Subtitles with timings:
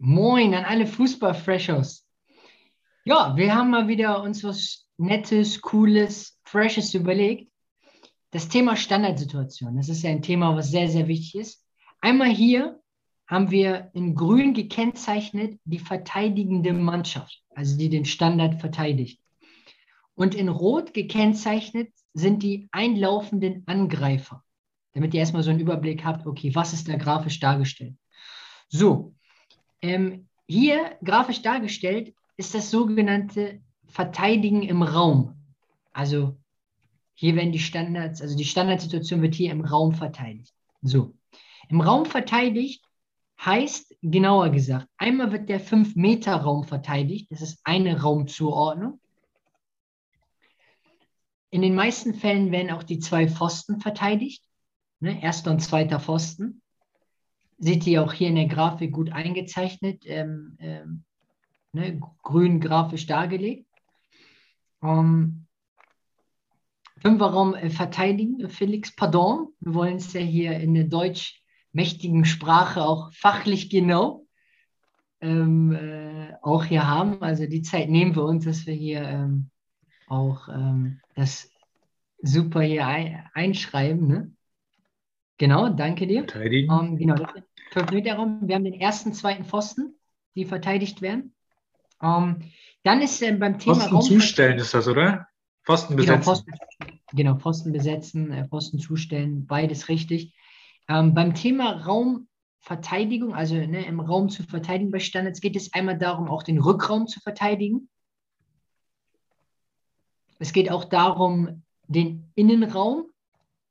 [0.00, 2.06] Moin an alle Fußball-Freshers.
[3.04, 7.50] Ja, wir haben mal wieder uns was Nettes, Cooles, Freshes überlegt.
[8.30, 11.64] Das Thema Standardsituation, das ist ja ein Thema, was sehr, sehr wichtig ist.
[12.00, 12.80] Einmal hier
[13.26, 19.20] haben wir in grün gekennzeichnet die verteidigende Mannschaft, also die den Standard verteidigt.
[20.14, 24.44] Und in rot gekennzeichnet sind die einlaufenden Angreifer,
[24.92, 27.96] damit ihr erstmal so einen Überblick habt, okay, was ist da grafisch dargestellt.
[28.68, 29.14] So,
[29.82, 35.34] ähm, hier grafisch dargestellt ist das sogenannte Verteidigen im Raum.
[35.92, 36.36] Also
[37.14, 40.54] hier werden die Standards, also die Standardsituation wird hier im Raum verteidigt.
[40.82, 41.14] So,
[41.68, 42.84] im Raum verteidigt
[43.44, 49.00] heißt, genauer gesagt, einmal wird der 5-Meter-Raum verteidigt, das ist eine Raumzuordnung.
[51.50, 54.44] In den meisten Fällen werden auch die zwei Pfosten verteidigt,
[55.00, 56.62] ne, erster und zweiter Pfosten
[57.58, 61.04] seht ihr auch hier in der Grafik gut eingezeichnet, ähm, ähm,
[61.72, 63.66] ne, grün grafisch dargelegt.
[64.82, 65.46] Ähm,
[67.00, 73.12] Fünferraum äh, verteidigen, Felix, pardon, wir wollen es ja hier in der deutschmächtigen Sprache auch
[73.12, 74.26] fachlich genau
[75.20, 77.22] ähm, äh, auch hier haben.
[77.22, 79.50] Also die Zeit nehmen wir uns, dass wir hier ähm,
[80.08, 81.50] auch ähm, das
[82.22, 84.06] super hier ein, einschreiben.
[84.06, 84.32] Ne?
[85.38, 86.24] Genau, danke dir.
[86.24, 86.72] Verteidigen.
[86.72, 87.14] Ähm, genau,
[87.70, 88.40] fünf Meter Raum.
[88.42, 89.94] Wir haben den ersten, zweiten Pfosten,
[90.34, 91.34] die verteidigt werden.
[92.02, 92.50] Ähm,
[92.82, 95.28] dann ist äh, beim Thema Pfosten zustellen ist das, oder?
[95.64, 96.44] Pfosten genau, besetzen.
[96.44, 100.34] Genau, Pfosten, genau, Pfosten besetzen, äh, Pfosten zustellen, beides richtig.
[100.88, 105.98] Ähm, beim Thema Raumverteidigung, also ne, im Raum zu verteidigen bei Standards, geht es einmal
[105.98, 107.88] darum, auch den Rückraum zu verteidigen.
[110.40, 113.06] Es geht auch darum, den Innenraum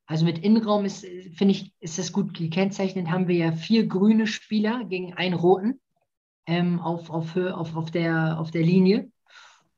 [0.08, 1.06] also mit Innenraum ist,
[1.36, 3.10] finde ich, ist das gut gekennzeichnet.
[3.10, 5.82] Haben wir ja vier grüne Spieler gegen einen roten
[6.46, 9.12] ähm, auf, auf, auf, auf, der, auf der Linie.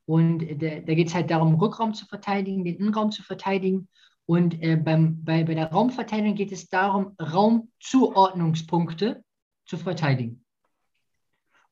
[0.06, 3.88] Und der, da geht es halt darum, Rückraum zu verteidigen, den Innenraum zu verteidigen.
[4.28, 9.24] Und äh, beim, bei, bei der Raumverteidigung geht es darum, Raumzuordnungspunkte
[9.66, 10.46] zu verteidigen.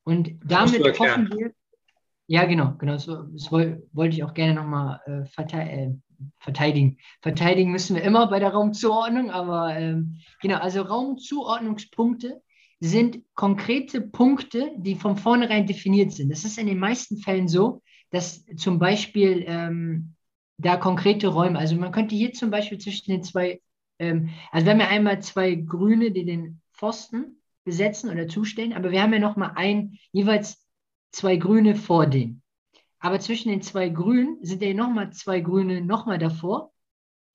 [0.03, 1.51] Und damit hoffen wir,
[2.25, 6.06] ja, genau, genau, das, das wollte ich auch gerne nochmal äh, verteidigen äh,
[6.39, 6.97] verteidigen.
[7.21, 12.41] Verteidigen müssen wir immer bei der Raumzuordnung, aber ähm, genau, also Raumzuordnungspunkte
[12.79, 16.29] sind konkrete Punkte, die von vornherein definiert sind.
[16.29, 20.13] Das ist in den meisten Fällen so, dass zum Beispiel ähm,
[20.57, 23.61] da konkrete Räume, also man könnte hier zum Beispiel zwischen den zwei,
[23.99, 28.91] ähm, also wir haben ja einmal zwei Grüne, die den Pfosten besetzen oder zustellen, aber
[28.91, 30.65] wir haben ja nochmal ein, jeweils
[31.11, 32.41] zwei Grüne vor denen.
[33.07, 36.73] Aber zwischen den zwei Grünen sind ja nochmal zwei Grüne nochmal davor,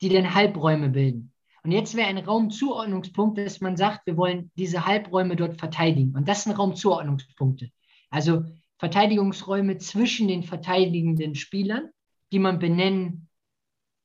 [0.02, 1.32] die dann Halbräume bilden.
[1.64, 6.14] Und jetzt wäre ein Raumzuordnungspunkt, dass man sagt, wir wollen diese Halbräume dort verteidigen.
[6.14, 7.70] Und das sind Raumzuordnungspunkte.
[8.10, 8.42] Also
[8.80, 11.88] Verteidigungsräume zwischen den verteidigenden Spielern,
[12.32, 13.30] die man benennen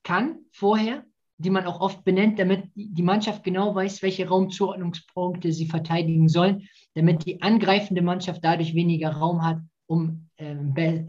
[0.03, 1.03] kann vorher,
[1.37, 6.69] die man auch oft benennt, damit die Mannschaft genau weiß, welche Raumzuordnungspunkte sie verteidigen sollen,
[6.93, 11.03] damit die angreifende Mannschaft dadurch weniger Raum hat, um ähm, äh,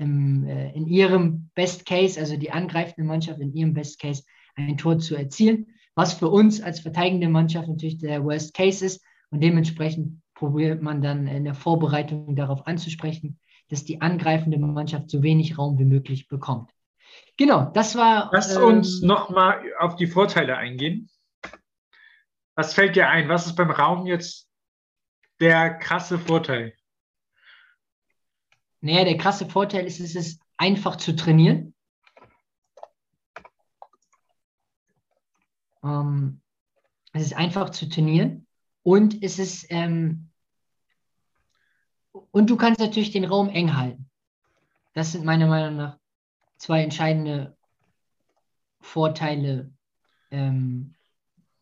[0.78, 4.22] in ihrem Best Case, also die angreifende Mannschaft in ihrem Best Case,
[4.54, 5.66] ein Tor zu erzielen,
[5.96, 9.04] was für uns als verteidigende Mannschaft natürlich der Worst Case ist.
[9.30, 15.22] Und dementsprechend probiert man dann in der Vorbereitung darauf anzusprechen, dass die angreifende Mannschaft so
[15.22, 16.70] wenig Raum wie möglich bekommt.
[17.36, 18.30] Genau, das war.
[18.32, 21.10] Lass ähm, uns nochmal auf die Vorteile eingehen.
[22.54, 23.28] Was fällt dir ein?
[23.28, 24.48] Was ist beim Raum jetzt
[25.40, 26.72] der krasse Vorteil?
[28.80, 31.74] Naja, der krasse Vorteil ist, es ist einfach zu trainieren.
[35.82, 36.40] Ähm,
[37.12, 38.46] es ist einfach zu trainieren
[38.82, 40.28] und es ist ähm,
[42.30, 44.10] und du kannst natürlich den Raum eng halten.
[44.92, 45.98] Das sind meiner Meinung nach
[46.56, 47.56] zwei entscheidende
[48.80, 49.72] Vorteile
[50.30, 50.94] ähm,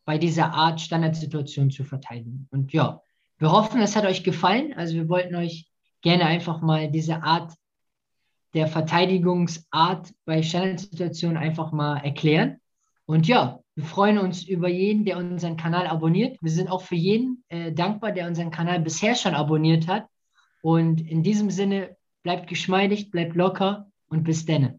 [0.05, 2.49] bei dieser Art Standardsituation zu verteidigen.
[2.51, 3.03] Und ja,
[3.39, 4.73] wir hoffen, es hat euch gefallen.
[4.75, 5.69] Also wir wollten euch
[6.01, 7.53] gerne einfach mal diese Art
[8.57, 12.57] der Verteidigungsart bei Standardsituationen einfach mal erklären.
[13.05, 16.39] Und ja, wir freuen uns über jeden, der unseren Kanal abonniert.
[16.41, 20.07] Wir sind auch für jeden äh, dankbar, der unseren Kanal bisher schon abonniert hat.
[20.63, 24.75] Und in diesem Sinne, bleibt geschmeidig, bleibt locker und bis denne.